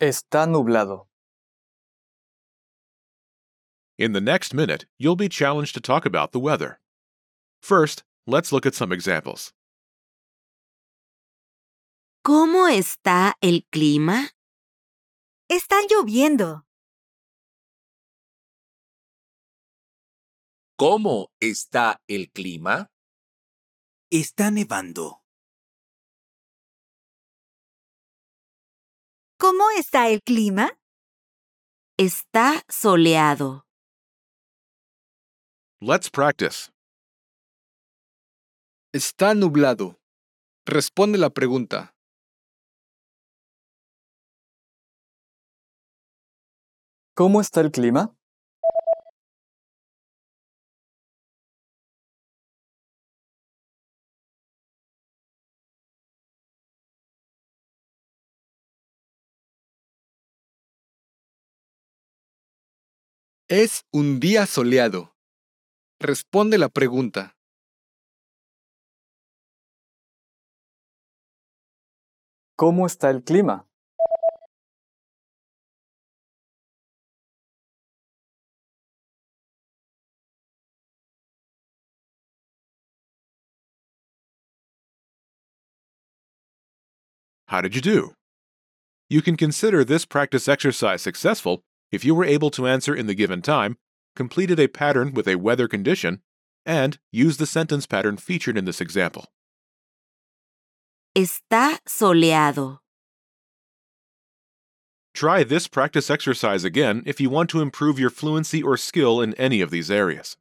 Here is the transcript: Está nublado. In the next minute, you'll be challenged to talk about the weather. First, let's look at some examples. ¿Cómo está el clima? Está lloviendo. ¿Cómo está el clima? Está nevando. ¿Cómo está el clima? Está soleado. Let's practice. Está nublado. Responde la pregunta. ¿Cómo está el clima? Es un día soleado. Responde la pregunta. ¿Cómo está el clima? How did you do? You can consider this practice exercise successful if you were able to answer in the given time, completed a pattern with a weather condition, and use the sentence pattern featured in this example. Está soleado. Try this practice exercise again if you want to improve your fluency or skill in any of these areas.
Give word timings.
Está 0.00 0.46
nublado. 0.46 1.08
In 3.98 4.12
the 4.12 4.20
next 4.20 4.54
minute, 4.54 4.86
you'll 4.96 5.16
be 5.16 5.28
challenged 5.28 5.74
to 5.74 5.80
talk 5.80 6.06
about 6.06 6.30
the 6.30 6.38
weather. 6.38 6.78
First, 7.60 8.04
let's 8.24 8.52
look 8.52 8.64
at 8.64 8.76
some 8.76 8.92
examples. 8.92 9.52
¿Cómo 12.24 12.68
está 12.68 13.34
el 13.42 13.66
clima? 13.72 14.28
Está 15.50 15.82
lloviendo. 15.90 16.62
¿Cómo 20.78 21.32
está 21.40 21.96
el 22.06 22.30
clima? 22.30 22.86
Está 24.12 24.52
nevando. 24.52 25.22
¿Cómo 29.48 29.64
está 29.78 30.10
el 30.10 30.20
clima? 30.20 30.78
Está 31.96 32.62
soleado. 32.68 33.64
Let's 35.80 36.10
practice. 36.10 36.70
Está 38.92 39.32
nublado. 39.32 39.98
Responde 40.66 41.16
la 41.16 41.30
pregunta. 41.30 41.94
¿Cómo 47.14 47.40
está 47.40 47.62
el 47.62 47.70
clima? 47.70 48.17
Es 63.50 63.86
un 63.90 64.20
día 64.20 64.44
soleado. 64.44 65.14
Responde 65.98 66.58
la 66.58 66.68
pregunta. 66.68 67.34
¿Cómo 72.56 72.86
está 72.86 73.08
el 73.08 73.24
clima? 73.24 73.66
How 87.46 87.62
did 87.62 87.74
you 87.74 87.80
do? 87.80 88.14
You 89.08 89.22
can 89.22 89.38
consider 89.38 89.86
this 89.86 90.04
practice 90.04 90.48
exercise 90.48 91.00
successful 91.00 91.62
if 91.90 92.04
you 92.04 92.14
were 92.14 92.24
able 92.24 92.50
to 92.50 92.66
answer 92.66 92.94
in 92.94 93.06
the 93.06 93.14
given 93.14 93.42
time, 93.42 93.78
completed 94.14 94.58
a 94.58 94.68
pattern 94.68 95.12
with 95.14 95.28
a 95.28 95.36
weather 95.36 95.68
condition, 95.68 96.22
and 96.66 96.98
use 97.10 97.36
the 97.36 97.46
sentence 97.46 97.86
pattern 97.86 98.16
featured 98.16 98.58
in 98.58 98.64
this 98.64 98.80
example. 98.80 99.26
Está 101.16 101.78
soleado. 101.86 102.78
Try 105.14 105.42
this 105.42 105.66
practice 105.66 106.10
exercise 106.10 106.64
again 106.64 107.02
if 107.06 107.20
you 107.20 107.28
want 107.30 107.50
to 107.50 107.60
improve 107.60 107.98
your 107.98 108.10
fluency 108.10 108.62
or 108.62 108.76
skill 108.76 109.20
in 109.20 109.34
any 109.34 109.60
of 109.60 109.70
these 109.70 109.90
areas. 109.90 110.36